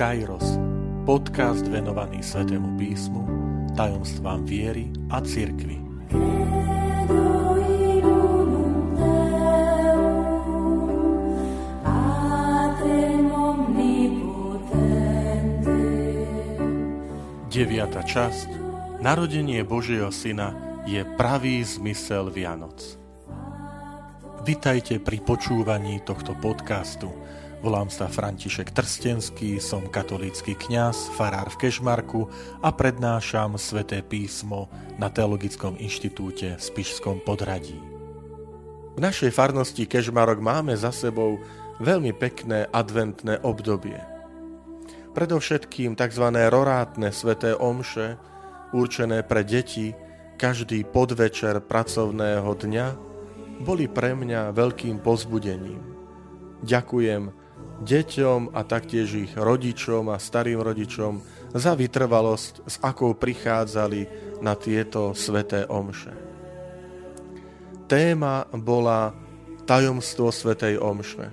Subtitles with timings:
[0.00, 0.56] Kairos,
[1.04, 3.20] podcast venovaný Svetému písmu,
[3.76, 5.76] tajomstvám viery a cirkvi.
[17.52, 18.48] Deviata časť
[19.04, 22.96] Narodenie Božieho Syna je pravý zmysel Vianoc.
[24.48, 27.12] Vitajte pri počúvaní tohto podcastu–
[27.60, 32.24] Volám sa František Trstenský, som katolícky kňaz, farár v Kešmarku
[32.64, 37.76] a prednášam sväté písmo na Teologickom inštitúte v Spišskom podradí.
[38.96, 41.36] V našej farnosti Kešmarok máme za sebou
[41.84, 44.00] veľmi pekné adventné obdobie.
[45.12, 46.32] Predovšetkým tzv.
[46.32, 48.16] rorátne sveté omše,
[48.72, 49.92] určené pre deti,
[50.40, 52.86] každý podvečer pracovného dňa,
[53.60, 55.84] boli pre mňa veľkým pozbudením.
[56.64, 57.39] Ďakujem
[57.80, 61.20] deťom a taktiež ich rodičom a starým rodičom
[61.56, 64.00] za vytrvalosť, s akou prichádzali
[64.44, 66.12] na tieto sveté omše.
[67.90, 69.10] Téma bola
[69.66, 71.26] tajomstvo svetej omše.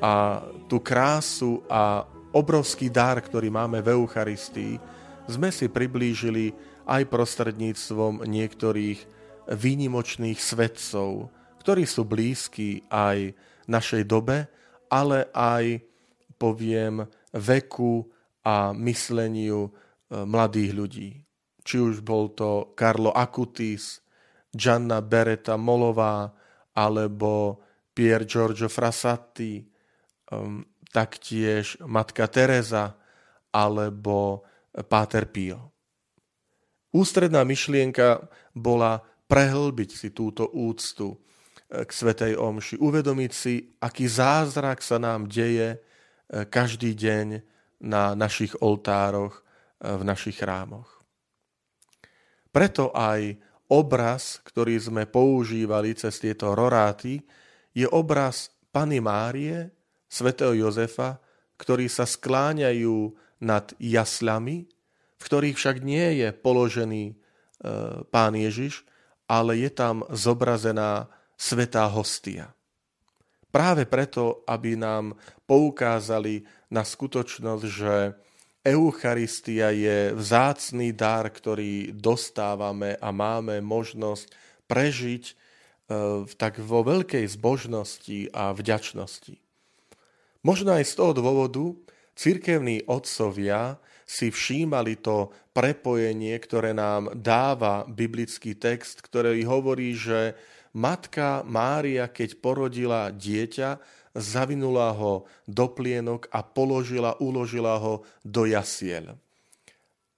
[0.00, 0.40] A
[0.70, 4.80] tú krásu a obrovský dar, ktorý máme v Eucharistii,
[5.28, 6.52] sme si priblížili
[6.84, 8.98] aj prostredníctvom niektorých
[9.48, 11.28] výnimočných svetcov,
[11.64, 13.32] ktorí sú blízki aj
[13.68, 14.48] našej dobe,
[14.90, 15.80] ale aj,
[16.36, 17.04] poviem,
[17.34, 18.08] veku
[18.44, 19.70] a mysleniu e,
[20.24, 21.10] mladých ľudí.
[21.64, 24.04] Či už bol to Carlo Acutis,
[24.52, 26.30] Gianna Beretta Molová,
[26.74, 27.62] alebo
[27.94, 29.62] Pier Giorgio Frassati,
[30.34, 32.98] um, taktiež Matka Teresa,
[33.54, 34.42] alebo
[34.74, 35.70] Páter Pio.
[36.94, 41.22] Ústredná myšlienka bola prehlbiť si túto úctu
[41.82, 45.78] k Svetej Omši, uvedomiť si, aký zázrak sa nám deje e,
[46.46, 47.42] každý deň
[47.82, 49.42] na našich oltároch,
[49.82, 50.86] e, v našich chrámoch.
[52.54, 53.34] Preto aj
[53.66, 57.18] obraz, ktorý sme používali cez tieto roráty,
[57.74, 59.74] je obraz Pany Márie,
[60.06, 61.18] svätého Jozefa,
[61.58, 63.10] ktorí sa skláňajú
[63.42, 64.70] nad jasľami,
[65.18, 67.14] v ktorých však nie je položený e,
[68.06, 68.86] pán Ježiš,
[69.26, 72.54] ale je tam zobrazená svetá hostia.
[73.54, 75.14] Práve preto, aby nám
[75.46, 76.42] poukázali
[76.74, 77.94] na skutočnosť, že
[78.64, 84.32] Eucharistia je vzácný dar, ktorý dostávame a máme možnosť
[84.64, 85.34] prežiť e,
[86.34, 89.36] tak vo veľkej zbožnosti a vďačnosti.
[90.42, 91.76] Možno aj z toho dôvodu
[92.16, 93.76] cirkevní otcovia
[94.08, 100.36] si všímali to prepojenie, ktoré nám dáva biblický text, ktorý hovorí, že
[100.74, 103.78] matka Mária, keď porodila dieťa,
[104.14, 109.18] zavinula ho do plienok a položila, uložila ho do jasiel.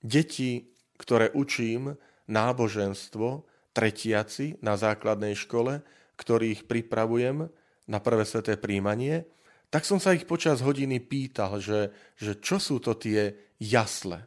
[0.05, 0.69] Deti,
[1.01, 1.97] ktoré učím
[2.29, 3.45] náboženstvo,
[3.77, 5.85] tretiaci na základnej škole,
[6.17, 7.45] ktorých pripravujem
[7.87, 9.29] na prvé sveté príjmanie,
[9.69, 14.25] tak som sa ich počas hodiny pýtal, že, že čo sú to tie jasle.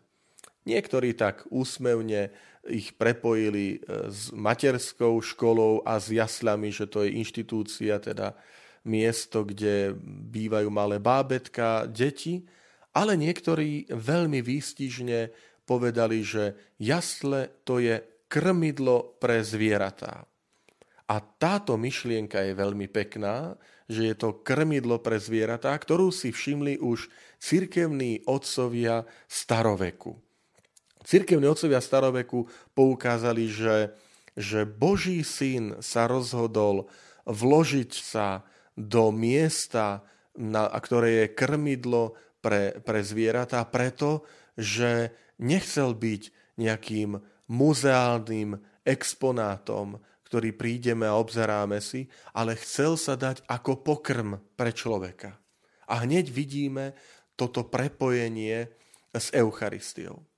[0.70, 2.30] Niektorí tak úsmevne
[2.68, 8.36] ich prepojili e, s materskou školou a s jaslami, že to je inštitúcia, teda
[8.84, 9.96] miesto, kde
[10.32, 12.44] bývajú malé bábetka, deti,
[12.96, 15.30] ale niektorí veľmi výstižne
[15.64, 20.26] povedali, že jasle to je krmidlo pre zvieratá.
[21.10, 23.58] A táto myšlienka je veľmi pekná,
[23.90, 27.10] že je to krmidlo pre zvieratá, ktorú si všimli už
[27.42, 30.29] cirkevní otcovia staroveku.
[31.10, 32.46] Cirkevní otcovia staroveku
[32.78, 33.98] poukázali, že,
[34.38, 36.86] že Boží syn sa rozhodol
[37.26, 38.46] vložiť sa
[38.78, 40.06] do miesta,
[40.38, 42.14] na, ktoré je krmidlo
[42.46, 44.22] pre, pre zvieratá, preto,
[44.54, 45.10] že
[45.42, 47.18] nechcel byť nejakým
[47.50, 49.98] muzeálnym exponátom,
[50.30, 52.06] ktorý prídeme a obzeráme si,
[52.38, 55.42] ale chcel sa dať ako pokrm pre človeka.
[55.90, 56.94] A hneď vidíme
[57.34, 58.70] toto prepojenie
[59.10, 60.29] s Eucharistiou.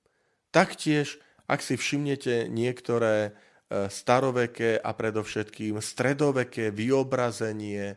[0.52, 1.16] Taktiež,
[1.48, 3.32] ak si všimnete niektoré
[3.72, 7.96] e, staroveké a predovšetkým stredoveké vyobrazenie e,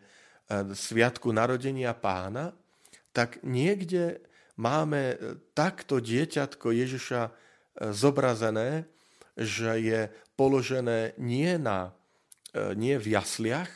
[0.71, 2.55] Sviatku narodenia pána,
[3.11, 4.23] tak niekde
[4.55, 5.15] máme e,
[5.51, 7.21] takto dieťatko Ježiša
[7.91, 8.87] zobrazené,
[9.35, 10.01] že je
[10.39, 11.91] položené nie, na,
[12.55, 13.67] nie v jasliach,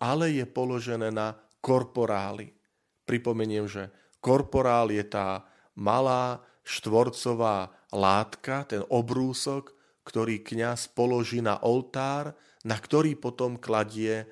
[0.00, 2.56] ale je položené na korporáli.
[3.04, 3.92] Pripomeniem, že
[4.24, 5.44] korporál je tá
[5.76, 6.40] malá
[6.70, 9.74] štvorcová látka, ten obrúsok,
[10.06, 12.30] ktorý kňaz položí na oltár,
[12.62, 14.26] na ktorý potom kladie e,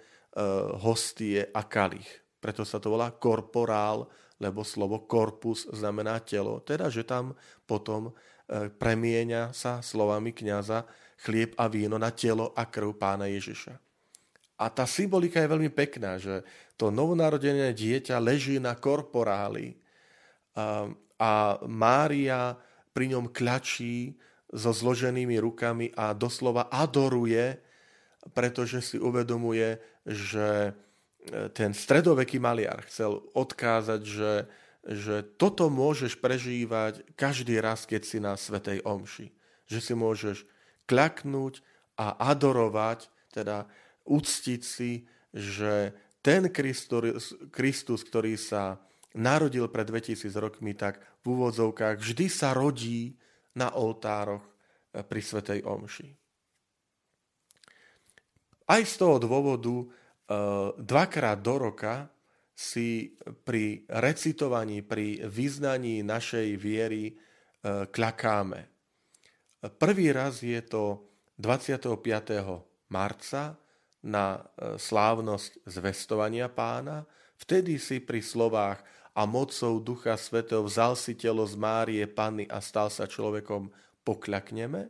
[0.78, 2.06] hostie a kalich.
[2.38, 4.06] Preto sa to volá korporál
[4.38, 7.34] lebo slovo korpus znamená telo, teda že tam
[7.66, 10.86] potom e, premieňa sa slovami kniaza
[11.18, 13.74] chlieb a víno na telo a krv pána Ježiša.
[14.58, 16.42] A tá symbolika je veľmi pekná, že
[16.78, 19.78] to novonarodené dieťa leží na korporáli
[21.18, 22.56] a, Mária
[22.94, 24.16] pri ňom kľačí
[24.48, 27.60] so zloženými rukami a doslova adoruje,
[28.32, 29.76] pretože si uvedomuje,
[30.08, 30.72] že
[31.52, 34.32] ten stredoveký maliar chcel odkázať, že,
[34.88, 39.28] že toto môžeš prežívať každý raz, keď si na Svetej Omši.
[39.68, 40.38] Že si môžeš
[40.88, 41.60] kľaknúť
[42.00, 43.68] a adorovať, teda
[44.08, 45.04] uctiť si,
[45.36, 45.92] že
[46.24, 48.80] ten Kristus, Kristus, ktorý sa
[49.16, 53.16] narodil pred 2000 rokmi, tak v úvodzovkách vždy sa rodí
[53.56, 54.44] na oltároch
[54.92, 56.08] pri Svetej Omši.
[58.68, 59.88] Aj z toho dôvodu
[60.28, 60.36] Eh,
[60.76, 62.04] dvakrát do roka
[62.52, 63.16] si
[63.48, 68.60] pri recitovaní, pri vyznaní našej viery eh, kľakáme.
[69.80, 71.08] Prvý raz je to
[71.40, 71.96] 25.
[72.92, 73.56] marca
[74.04, 77.08] na eh, slávnosť zvestovania pána.
[77.40, 78.84] Vtedy si pri slovách
[79.18, 83.66] a mocou Ducha Svetého vzal si telo z Márie Panny a stal sa človekom,
[84.06, 84.86] pokľakneme.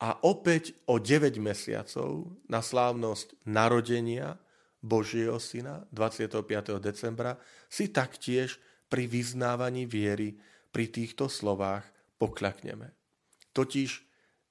[0.00, 4.40] A opäť o 9 mesiacov na slávnosť narodenia
[4.80, 6.80] Božieho Syna 25.
[6.80, 7.36] decembra
[7.68, 8.56] si taktiež
[8.88, 10.40] pri vyznávaní viery
[10.72, 11.84] pri týchto slovách
[12.16, 12.96] pokľakneme.
[13.52, 13.90] Totiž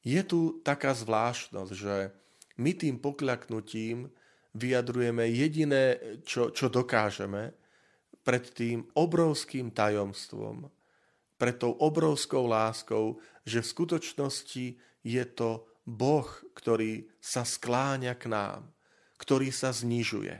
[0.05, 2.13] je tu taká zvláštnosť, že
[2.61, 4.11] my tým pokľaknutím
[4.53, 5.97] vyjadrujeme jediné,
[6.27, 7.66] čo, čo dokážeme
[8.27, 10.67] pred tým obrovským tajomstvom,
[11.39, 14.65] pred tou obrovskou láskou, že v skutočnosti
[15.07, 18.67] je to Boh, ktorý sa skláňa k nám,
[19.15, 20.35] ktorý sa znižuje.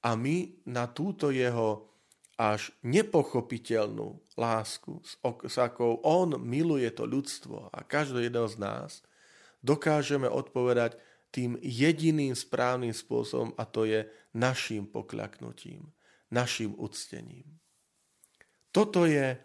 [0.00, 1.92] A my na túto jeho
[2.40, 5.04] až nepochopiteľnú lásku,
[5.44, 8.90] s akou on miluje to ľudstvo a každého jedného z nás,
[9.60, 10.98] dokážeme odpovedať
[11.30, 15.86] tým jediným správnym spôsobom a to je našim pokľaknutím,
[16.34, 17.46] našim uctením.
[18.74, 19.38] Toto je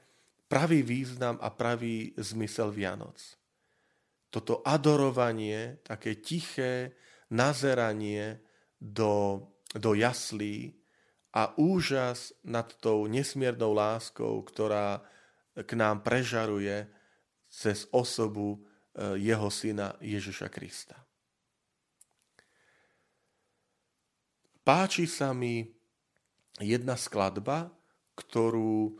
[0.50, 3.40] pravý význam a pravý zmysel Vianoc
[4.30, 6.94] toto adorovanie, také tiché
[7.34, 8.42] nazeranie
[8.78, 10.78] do, do jaslí
[11.34, 15.02] a úžas nad tou nesmiernou láskou, ktorá
[15.54, 16.90] k nám prežaruje
[17.50, 18.58] cez osobu e,
[19.18, 20.98] jeho syna Ježiša Krista.
[24.62, 25.66] Páči sa mi
[26.60, 27.72] jedna skladba,
[28.16, 28.92] ktorú e,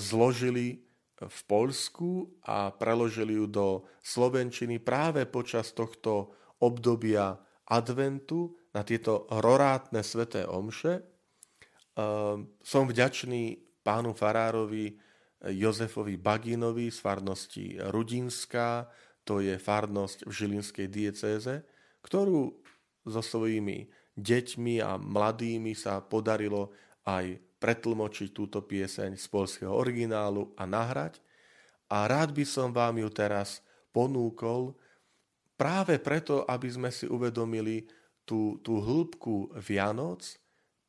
[0.00, 3.66] zložili v Poľsku a preložili ju do
[4.04, 7.40] slovenčiny práve počas tohto obdobia
[7.72, 11.00] adventu na tieto rorátne sveté omše.
[11.96, 15.00] Ehm, som vďačný pánu farárovi
[15.40, 18.88] Jozefovi Baginovi z farnosti Rudinská,
[19.24, 21.64] to je farnosť v Žilinskej diecéze,
[22.04, 22.52] ktorú
[23.06, 26.72] so svojimi deťmi a mladými sa podarilo
[27.06, 31.22] aj pretlmočiť túto pieseň z polského originálu a nahrať.
[31.86, 33.62] A rád by som vám ju teraz
[33.94, 34.74] ponúkol
[35.54, 37.86] práve preto, aby sme si uvedomili
[38.26, 40.26] tú, tú hĺbku Vianoc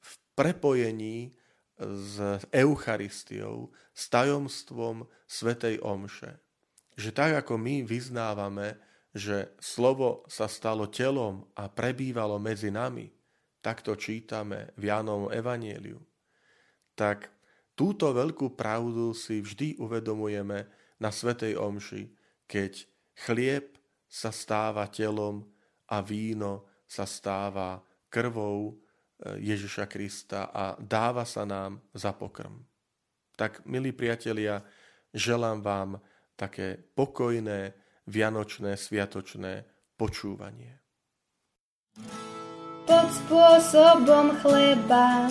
[0.02, 1.38] v prepojení
[1.78, 2.18] s
[2.50, 6.42] Eucharistiou, s tajomstvom Svetej Omše.
[6.97, 8.81] Že tak ako my vyznávame,
[9.14, 13.14] že slovo sa stalo telom a prebývalo medzi nami,
[13.68, 16.00] takto čítame v Jánovom evanieliu
[16.97, 17.30] tak
[17.78, 20.66] túto veľkú pravdu si vždy uvedomujeme
[20.97, 22.09] na Svetej Omši,
[22.50, 23.78] keď chlieb
[24.09, 25.45] sa stáva telom
[25.94, 27.78] a víno sa stáva
[28.09, 32.66] krvou eh, Ježiša Krista a dáva sa nám za pokrm.
[33.38, 34.66] Tak, milí priatelia,
[35.14, 35.92] želám vám
[36.33, 37.78] také pokojné,
[38.09, 39.62] vianočné, sviatočné
[39.94, 40.81] počúvanie.
[42.88, 45.28] Pod spôsobom chleba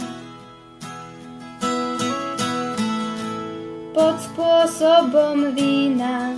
[3.96, 6.36] pod spôsobom vína.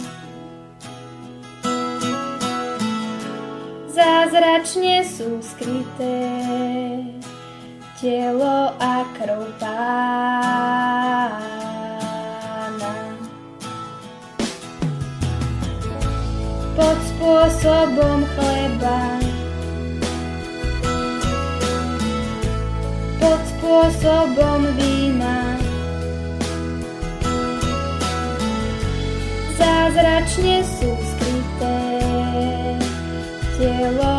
[3.91, 6.23] Zázračne sú skryté
[7.99, 9.99] telo a krv pána.
[16.79, 19.27] Pod spôsobom chleba
[23.78, 25.54] spôsobom vína.
[29.54, 31.78] Zázračne sú skryté
[33.54, 34.18] telo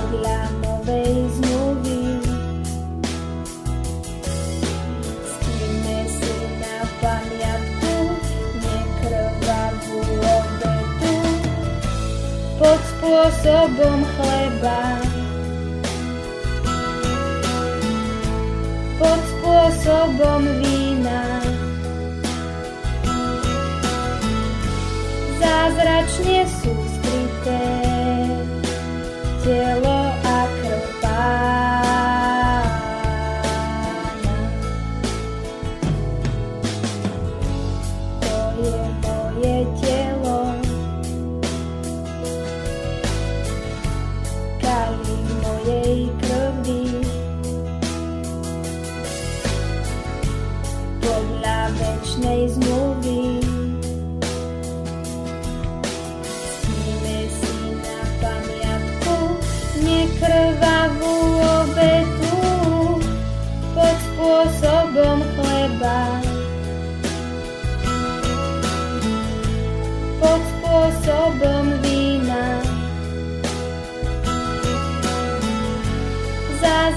[0.00, 2.00] podľa novej zmluvy.
[5.28, 7.94] Skýme si na pamiatku
[8.64, 11.16] nekrvavú obetu
[12.56, 14.80] pod spôsobom chleba.
[18.96, 21.24] Pod spôsobom vína.
[25.40, 26.59] Zázračne sú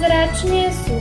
[0.04, 1.00] Zázračne sú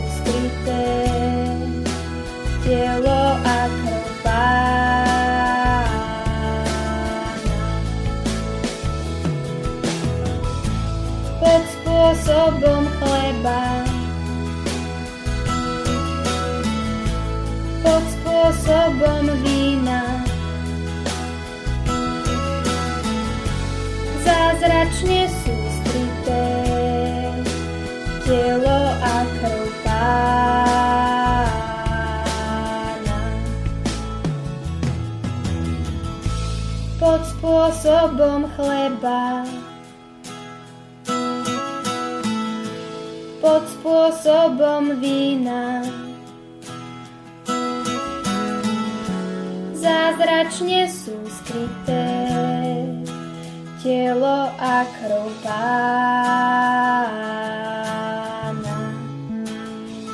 [37.82, 39.42] spôsobom chleba.
[43.42, 45.82] Pod spôsobom vína.
[49.74, 52.06] Zázračne sú skryté
[53.82, 55.82] telo a krv pána.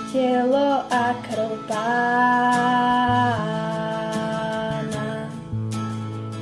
[0.08, 2.57] Telo a krv pána.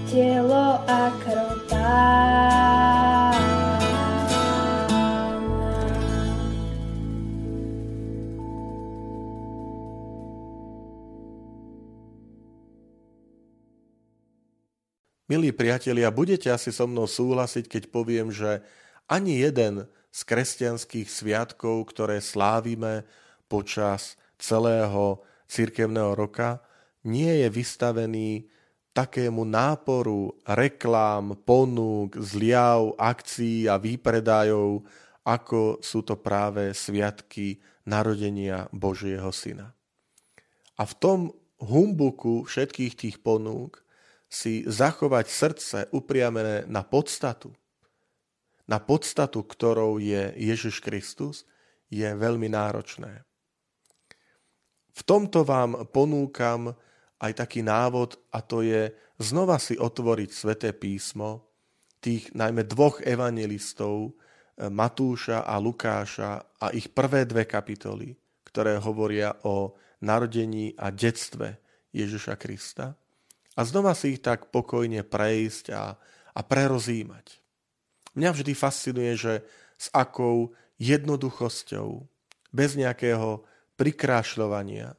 [0.06, 1.66] Telo a krv.
[15.26, 18.62] Milí priatelia, budete asi so mnou súhlasiť, keď poviem, že
[19.10, 23.02] ani jeden z kresťanských sviatkov, ktoré slávime
[23.50, 25.18] počas celého
[25.50, 26.62] cirkevného roka,
[27.02, 28.46] nie je vystavený
[28.96, 34.80] takému náporu reklám, ponúk, zliav, akcií a výpredajov,
[35.28, 39.76] ako sú to práve sviatky narodenia Božieho Syna.
[40.80, 41.20] A v tom
[41.60, 43.84] humbuku všetkých tých ponúk
[44.32, 47.52] si zachovať srdce upriamené na podstatu,
[48.66, 51.46] na podstatu, ktorou je Ježiš Kristus,
[51.86, 53.22] je veľmi náročné.
[54.96, 56.74] V tomto vám ponúkam
[57.20, 61.48] aj taký návod a to je znova si otvoriť sväté písmo
[62.00, 64.14] tých najmä dvoch evangelistov,
[64.56, 71.60] Matúša a Lukáša a ich prvé dve kapitoly, ktoré hovoria o narodení a detstve
[71.92, 72.96] Ježiša Krista
[73.56, 75.96] a znova si ich tak pokojne prejsť a,
[76.32, 77.40] a prerozímať.
[78.16, 79.34] Mňa vždy fascinuje, že
[79.76, 82.04] s akou jednoduchosťou,
[82.52, 83.44] bez nejakého
[83.76, 84.96] prikrášľovania,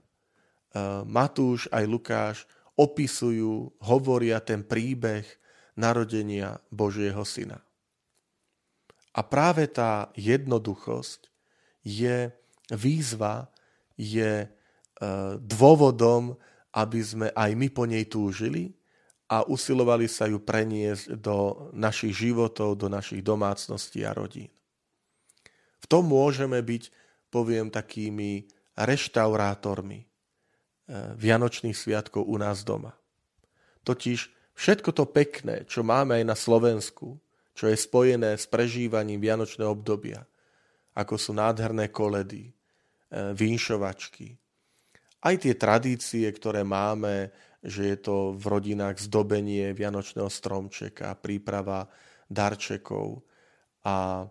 [1.07, 2.37] Matúš aj Lukáš
[2.77, 5.25] opisujú, hovoria ten príbeh
[5.73, 7.61] narodenia Božieho Syna.
[9.17, 11.29] A práve tá jednoduchosť
[11.81, 12.29] je
[12.69, 13.49] výzva,
[13.97, 14.47] je e,
[15.41, 16.37] dôvodom,
[16.69, 18.77] aby sme aj my po nej túžili
[19.25, 24.53] a usilovali sa ju preniesť do našich životov, do našich domácností a rodín.
[25.81, 26.93] V tom môžeme byť,
[27.33, 28.45] poviem, takými
[28.77, 30.06] reštaurátormi
[30.91, 32.95] Vianočných sviatkov u nás doma.
[33.83, 37.19] Totiž všetko to pekné, čo máme aj na Slovensku,
[37.51, 40.23] čo je spojené s prežívaním Vianočného obdobia,
[40.95, 42.51] ako sú nádherné koledy, e,
[43.35, 44.37] vínšovačky,
[45.27, 51.89] aj tie tradície, ktoré máme, že je to v rodinách zdobenie Vianočného stromčeka, príprava
[52.29, 53.25] darčekov
[53.81, 54.23] a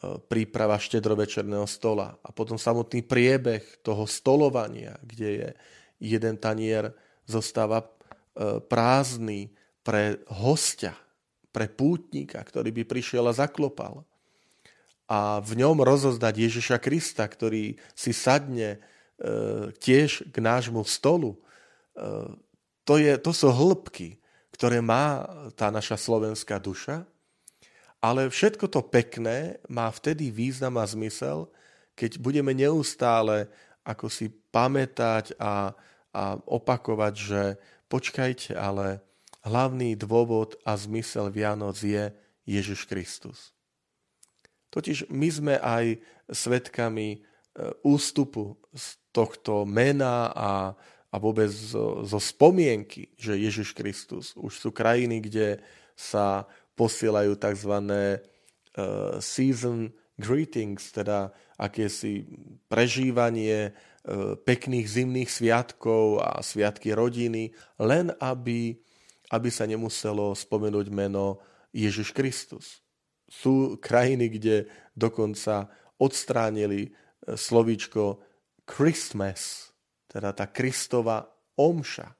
[0.00, 2.16] príprava štedrovečerného stola.
[2.24, 5.48] A potom samotný priebeh toho stolovania, kde je
[6.00, 6.96] jeden tanier
[7.28, 7.88] zostáva e,
[8.64, 9.52] prázdny
[9.84, 10.96] pre hostia,
[11.52, 14.08] pre pútnika, ktorý by prišiel a zaklopal.
[15.10, 18.78] A v ňom rozozdať Ježiša Krista, ktorý si sadne
[19.20, 19.28] e,
[19.76, 21.36] tiež k nášmu stolu.
[21.36, 21.38] E,
[22.88, 24.16] to, je, to sú hĺbky,
[24.56, 27.04] ktoré má tá naša slovenská duša
[28.00, 31.52] Ale všetko to pekné má vtedy význam a zmysel,
[31.92, 33.52] keď budeme neustále
[33.84, 35.72] ako si pamätať a,
[36.12, 37.42] a opakovať, že
[37.92, 39.04] počkajte, ale
[39.44, 42.12] hlavný dôvod a zmysel Vianoc je
[42.44, 43.52] Ježiš Kristus.
[44.70, 45.98] Totiž my sme aj
[46.30, 47.18] svetkami e,
[47.82, 50.52] ústupu z tohto mena a,
[51.10, 54.32] a vôbec zo, zo spomienky, že Ježiš Kristus.
[54.38, 55.58] Už sú krajiny, kde
[55.98, 56.46] sa
[56.78, 57.74] posielajú tzv.
[58.70, 62.22] Uh, season greetings, teda akési
[62.70, 67.50] prežívanie uh, pekných zimných sviatkov a sviatky rodiny,
[67.82, 68.78] len aby,
[69.34, 71.42] aby sa nemuselo spomenúť meno
[71.74, 72.78] Ježiš Kristus.
[73.26, 74.56] Sú krajiny, kde
[74.94, 75.66] dokonca
[75.98, 78.22] odstránili uh, slovíčko
[78.70, 79.74] Christmas,
[80.06, 81.26] teda tá Kristova
[81.58, 82.14] omša,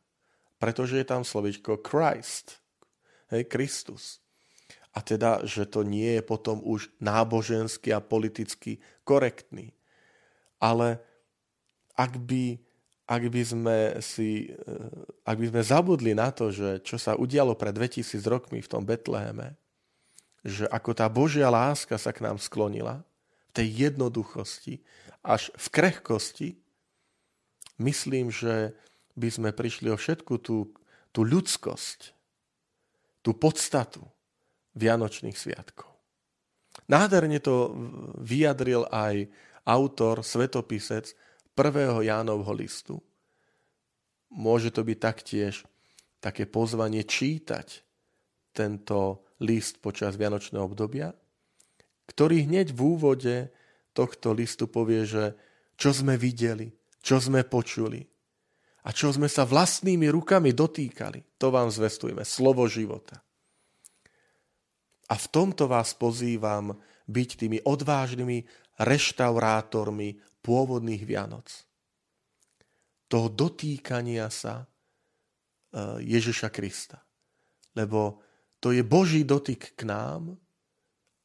[0.58, 2.58] pretože je tam slovíčko Christ,
[3.30, 4.18] hej, Kristus.
[4.90, 9.70] A teda, že to nie je potom už nábožensky a politicky korektný.
[10.58, 10.98] Ale
[11.94, 12.58] ak by,
[13.06, 17.54] ak by sme si, eh, ak by sme zabudli na to, že čo sa udialo
[17.54, 19.54] pred 2000 rokmi v tom Betleheme,
[20.42, 23.04] že ako tá Božia láska sa k nám sklonila,
[23.50, 24.80] v tej jednoduchosti,
[25.20, 26.48] až v krehkosti,
[27.76, 28.72] myslím, že
[29.18, 30.72] by sme prišli o všetku tú,
[31.12, 32.14] tú ľudskosť,
[33.20, 34.06] tú podstatu
[34.74, 35.90] Vianočných sviatkov.
[36.86, 37.74] Nádherne to
[38.22, 39.26] vyjadril aj
[39.66, 41.14] autor, svetopisec
[41.54, 42.98] prvého Jánovho listu.
[44.30, 45.66] Môže to byť taktiež
[46.22, 47.82] také pozvanie čítať
[48.54, 51.10] tento list počas Vianočného obdobia,
[52.06, 53.36] ktorý hneď v úvode
[53.94, 55.34] tohto listu povie, že
[55.74, 58.02] čo sme videli, čo sme počuli
[58.84, 63.22] a čo sme sa vlastnými rukami dotýkali, to vám zvestujeme, slovo života.
[65.10, 66.78] A v tomto vás pozývam
[67.10, 68.46] byť tými odvážnymi
[68.78, 71.50] reštaurátormi pôvodných Vianoc.
[73.10, 74.66] Toho dotýkania sa e,
[76.06, 77.02] Ježiša Krista.
[77.74, 78.22] Lebo
[78.62, 80.38] to je Boží dotyk k nám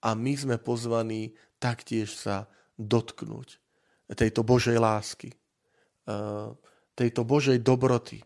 [0.01, 2.49] a my sme pozvaní taktiež sa
[2.81, 3.61] dotknúť
[4.17, 5.37] tejto Božej lásky, e,
[6.97, 8.25] tejto Božej dobroty.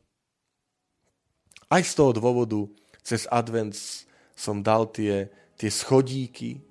[1.67, 2.63] Aj z toho dôvodu
[3.03, 3.75] cez advent
[4.39, 5.27] som dal tie
[5.59, 6.63] tie schodíky,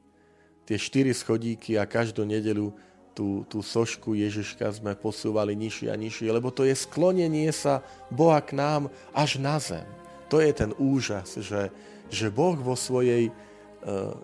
[0.64, 2.72] tie štyri schodíky a každú nedelu
[3.12, 8.40] tú, tú sošku Ježiška sme posúvali nižšie a nižšie, lebo to je sklonenie sa Boha
[8.40, 9.84] k nám až na zem.
[10.32, 11.68] To je ten úžas, že,
[12.08, 14.14] že Boh vo svojej uh,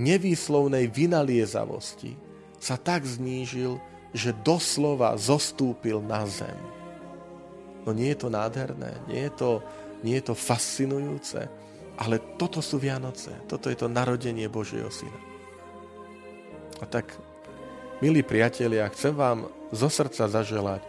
[0.00, 2.16] nevýslovnej vynaliezavosti
[2.56, 3.78] sa tak znížil,
[4.16, 6.56] že doslova zostúpil na zem.
[7.84, 9.50] No nie je to nádherné, nie je to,
[10.00, 11.46] nie je to fascinujúce.
[11.96, 13.32] Ale toto sú Vianoce.
[13.48, 15.16] Toto je to narodenie Božieho Syna.
[16.76, 17.16] A tak,
[18.04, 20.84] milí priatelia, chcem vám zo srdca zaželať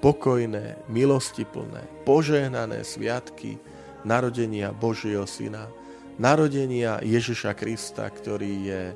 [0.00, 3.60] pokojné, milostiplné, požehnané sviatky
[4.08, 5.68] narodenia Božieho Syna,
[6.16, 8.94] narodenia Ježiša Krista, ktorý je e,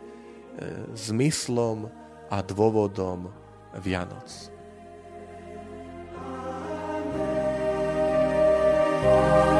[0.97, 1.93] zmyslom
[2.33, 3.29] a dôvodom
[3.77, 4.49] Vianoc.
[9.01, 9.60] thank